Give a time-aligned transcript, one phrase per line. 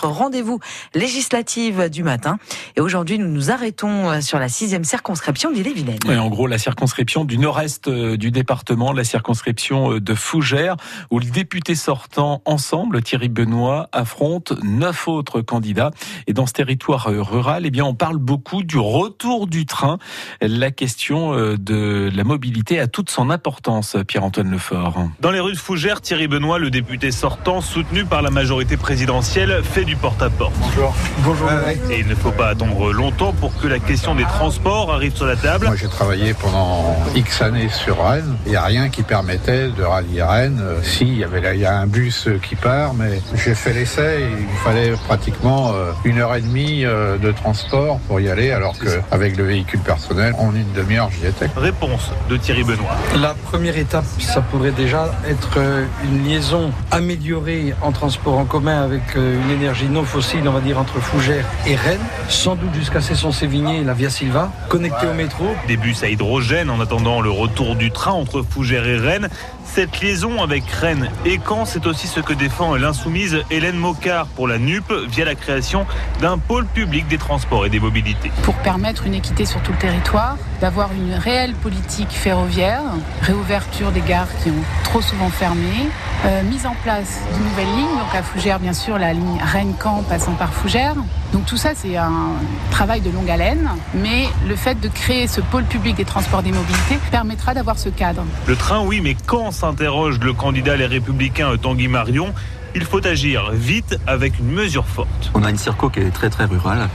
[0.00, 0.60] notre rendez-vous
[0.94, 2.38] législatif du matin.
[2.76, 5.98] Et aujourd'hui, nous nous arrêtons sur la sixième circonscription d'Ille-et-Vilaine.
[6.06, 10.76] Oui, en gros, la circonscription du nord-est euh, du département, la circonscription euh, de Fougères,
[11.10, 15.90] où le député sortant ensemble, Thierry Benoît, affronte neuf autres candidats.
[16.26, 19.98] Et dans ce territoire euh, rural, eh bien, on parle beaucoup du retour du train.
[20.40, 25.08] La question de la mobilité a toute son importance, Pierre-Antoine Lefort.
[25.20, 29.62] Dans les rues de Fougères, Thierry Benoît, le député sortant, soutenu par la majorité présidentielle,
[29.62, 30.52] fait du porte-à-porte.
[30.60, 30.94] Bonjour.
[31.24, 31.48] Bonjour.
[31.90, 35.26] Et il ne faut pas attendre longtemps pour que la question des transports arrive sur
[35.26, 35.66] la table.
[35.66, 38.36] Moi, j'ai travaillé pendant X années sur Rennes.
[38.46, 40.60] Il n'y a rien qui permettait de rallier Rennes.
[40.62, 43.54] Euh, si, il y avait là, il y a un bus qui part, mais j'ai
[43.54, 44.20] fait l'essai.
[44.38, 48.74] Il fallait pratiquement euh, une heure et demie euh, de transport pour y aller, alors
[48.78, 51.48] qu'avec le véhicule personnel, en une demi-heure, j'y étais.
[51.56, 52.96] Réponse de Thierry Benoît.
[53.20, 55.58] La première étape, ça pourrait déjà être
[56.04, 60.78] une liaison améliorée en transport en commun avec une énergie non fossile, on va dire,
[60.78, 65.44] entre Fougères et Rennes, sans doute jusqu'à Cesson-Sévigné et la Via Silva, connecté au métro.
[65.68, 69.28] Des bus à hydrogène en attendant le retour du train entre Fougères et Rennes.
[69.72, 74.48] Cette liaison avec Rennes et Caen, c'est aussi ce que défend l'insoumise Hélène Mocard pour
[74.48, 75.86] la NUP via la création
[76.20, 78.32] d'un pôle public des transports et des mobilités.
[78.42, 82.82] Pour permettre une équité sur tout le territoire, d'avoir une réelle politique ferroviaire,
[83.22, 85.88] réouverture des gares qui ont trop souvent fermé,
[86.24, 90.02] euh, mise en place de nouvelles lignes, donc à Fougères bien sûr la ligne Rennes-Caen
[90.02, 90.96] passant par Fougères.
[91.32, 92.32] Donc tout ça c'est un
[92.72, 96.44] travail de longue haleine, mais le fait de créer ce pôle public des transports et
[96.44, 98.24] des mobilités permettra d'avoir ce cadre.
[98.46, 102.32] Le train oui, mais quand s'interroge le candidat Les Républicains Tanguy Marion.
[102.74, 105.30] Il faut agir vite avec une mesure forte.
[105.34, 106.88] On a une circo qui est très très rurale.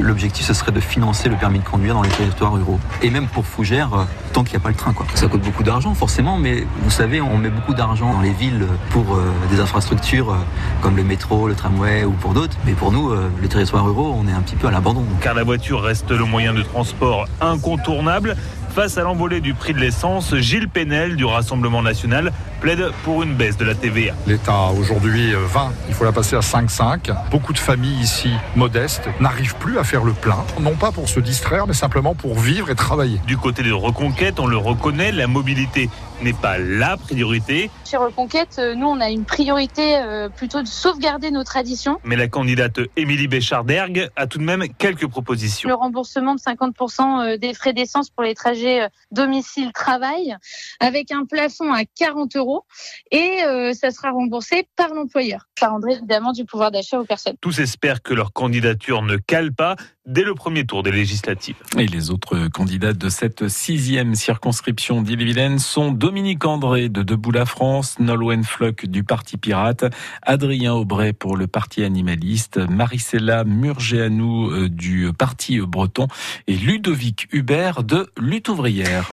[0.00, 2.80] L'objectif ce serait de financer le permis de conduire dans les territoires ruraux.
[3.02, 4.92] Et même pour Fougères, euh, tant qu'il n'y a pas le train.
[4.92, 5.06] Quoi.
[5.14, 8.66] Ça coûte beaucoup d'argent forcément, mais vous savez, on met beaucoup d'argent dans les villes
[8.90, 10.38] pour euh, des infrastructures euh,
[10.80, 12.56] comme le métro, le tramway ou pour d'autres.
[12.64, 15.04] Mais pour nous, les territoires ruraux, on est un petit peu à l'abandon.
[15.20, 18.34] Car la voiture reste le moyen de transport incontournable.
[18.78, 22.30] Face à l'envolée du prix de l'essence, Gilles Pénel du Rassemblement national
[22.60, 24.14] plaide pour une baisse de la TVA.
[24.28, 27.12] L'État aujourd'hui 20, euh, il faut la passer à 5,5.
[27.28, 31.18] Beaucoup de familles ici modestes n'arrivent plus à faire le plein, non pas pour se
[31.18, 33.20] distraire, mais simplement pour vivre et travailler.
[33.26, 35.90] Du côté de Reconquête, on le reconnaît, la mobilité
[36.22, 37.70] n'est pas la priorité.
[37.84, 41.98] Chez Reconquête, euh, nous, on a une priorité euh, plutôt de sauvegarder nos traditions.
[42.04, 45.68] Mais la candidate Émilie Béchard-Dergue a tout de même quelques propositions.
[45.68, 50.36] Le remboursement de 50% des frais d'essence pour les trajets domicile-travail,
[50.80, 52.64] avec un plafond à 40 euros
[53.10, 55.48] et euh, ça sera remboursé par l'employeur.
[55.58, 57.36] Ça rendrait évidemment du pouvoir d'achat aux personnes.
[57.40, 61.56] Tous espèrent que leur candidature ne cale pas dès le premier tour des législatives.
[61.76, 67.44] Et les autres candidats de cette sixième circonscription d'Ille-et-Vilaine sont Dominique André de Debout la
[67.44, 69.84] France, Nolwenn Flock du Parti Pirate,
[70.22, 76.08] Adrien Aubray pour le Parti Animaliste, Maricella Murgeanou euh, du Parti Breton
[76.46, 79.04] et Ludovic Hubert de Lutte Ouvrière.